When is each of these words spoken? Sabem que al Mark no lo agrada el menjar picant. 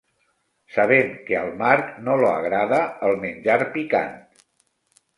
Sabem 0.77 1.11
que 1.27 1.37
al 1.41 1.53
Mark 1.59 1.93
no 2.09 2.17
lo 2.23 2.33
agrada 2.39 2.83
el 3.11 3.17
menjar 3.29 3.63
picant. 3.79 4.21